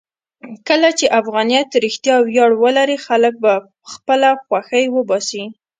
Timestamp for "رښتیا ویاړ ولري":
1.85-2.97